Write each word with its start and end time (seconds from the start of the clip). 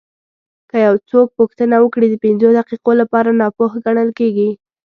که 0.69 0.77
یو 0.87 0.95
څوک 1.09 1.27
پوښتنه 1.39 1.75
وکړي 1.79 2.07
د 2.09 2.15
پنځو 2.25 2.47
دقیقو 2.59 2.91
لپاره 3.01 3.29
ناپوه 3.41 3.71
ګڼل 3.85 4.09
کېږي. 4.19 4.49